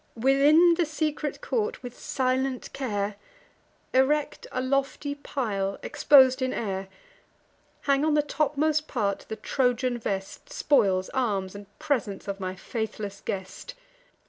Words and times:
Within 0.17 0.73
the 0.79 0.85
secret 0.87 1.41
court, 1.41 1.83
with 1.83 1.95
silent 1.95 2.73
care, 2.73 3.17
Erect 3.93 4.47
a 4.51 4.59
lofty 4.59 5.13
pile, 5.13 5.77
expos'd 5.83 6.41
in 6.41 6.51
air: 6.53 6.87
Hang 7.81 8.03
on 8.03 8.15
the 8.15 8.23
topmost 8.23 8.87
part 8.87 9.27
the 9.29 9.35
Trojan 9.35 9.99
vest, 9.99 10.51
Spoils, 10.51 11.09
arms, 11.09 11.53
and 11.53 11.67
presents, 11.77 12.27
of 12.27 12.39
my 12.39 12.55
faithless 12.55 13.21
guest. 13.23 13.75